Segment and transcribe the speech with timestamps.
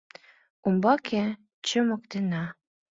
[0.67, 1.23] Умбаке
[1.67, 2.43] чымыктена.